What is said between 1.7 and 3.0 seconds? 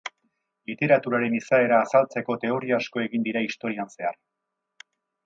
azaltzeko teoria